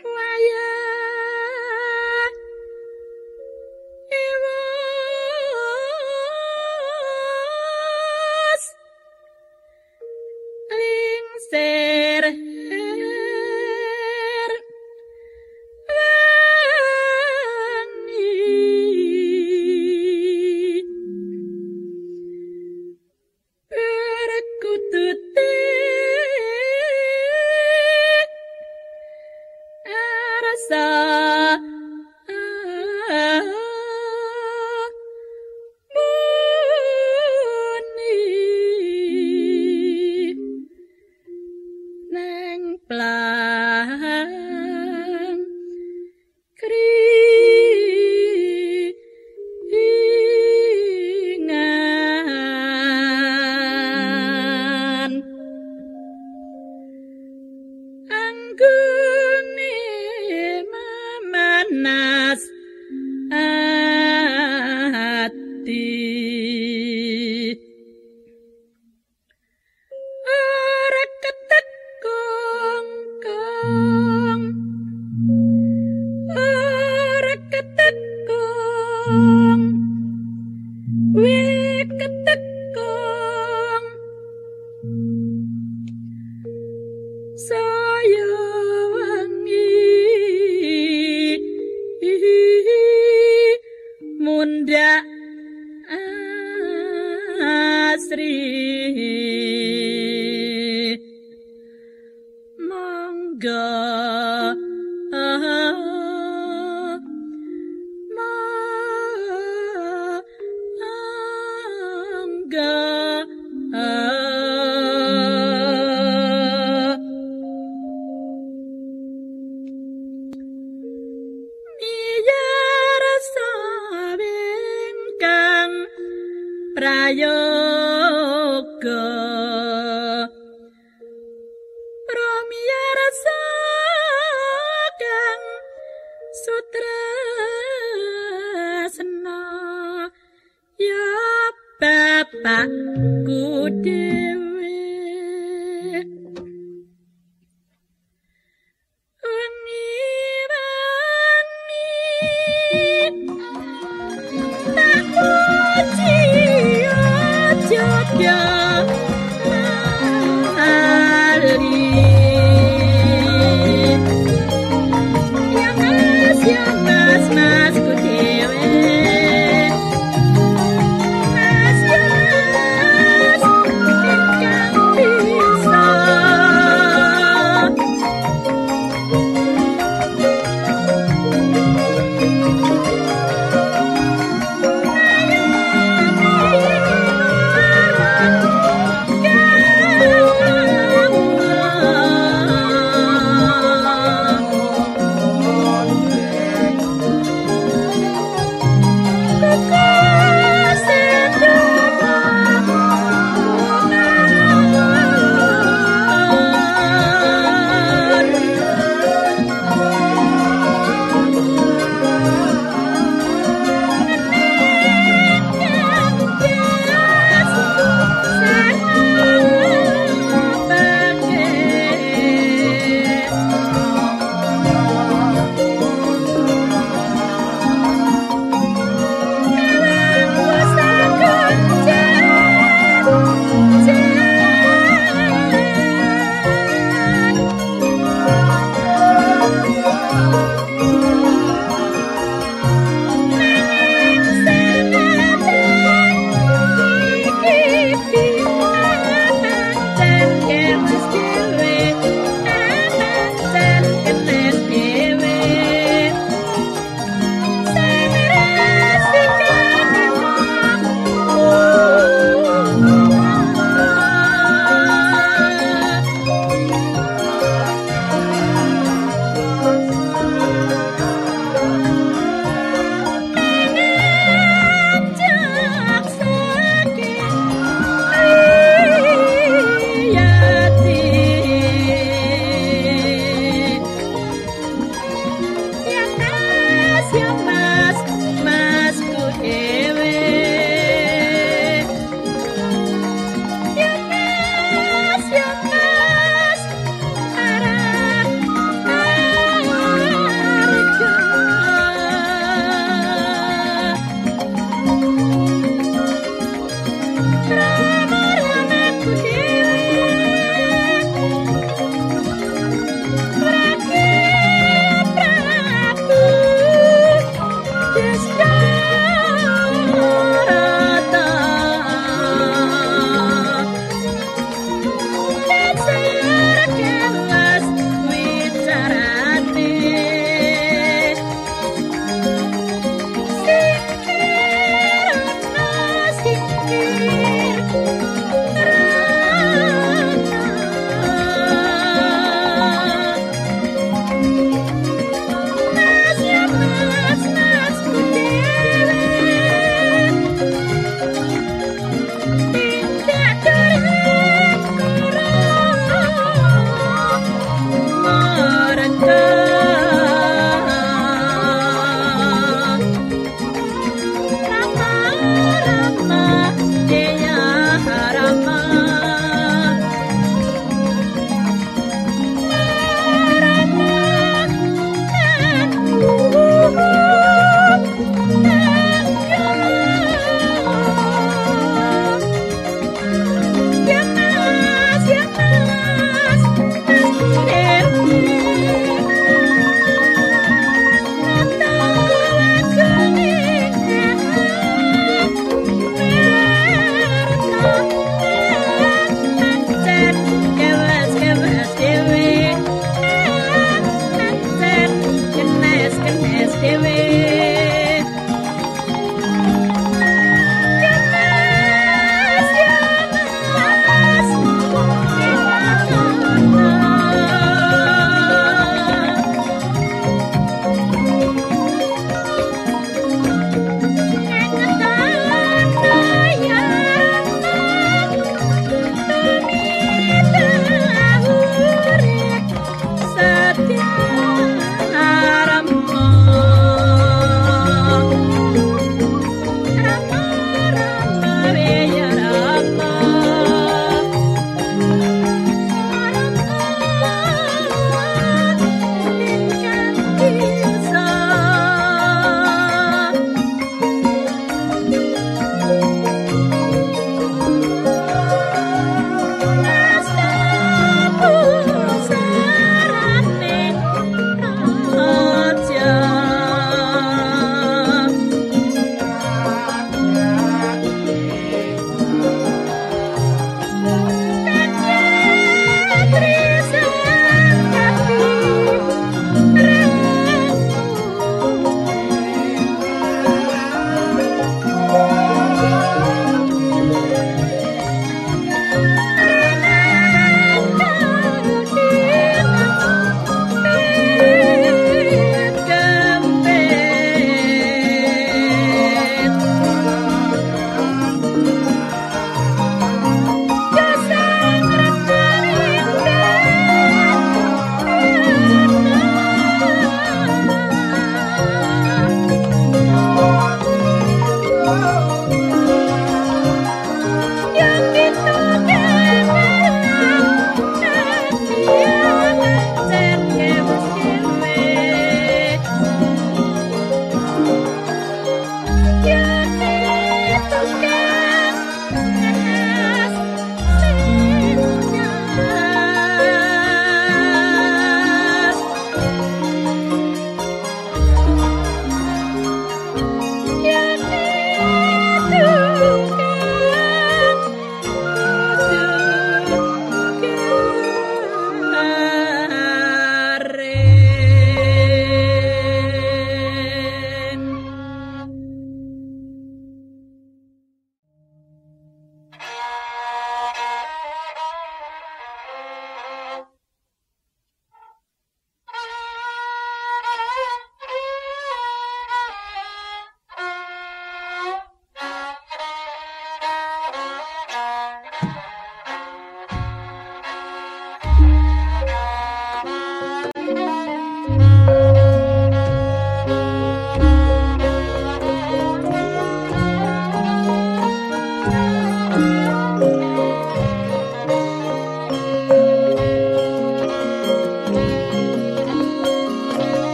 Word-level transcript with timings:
Wow. 0.00 0.31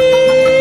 Música 0.00 0.59